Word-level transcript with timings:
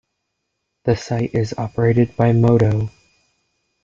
The 0.85 0.95
site 0.95 1.35
is 1.35 1.53
operated 1.59 2.17
by 2.17 2.31
Moto. 2.31 2.89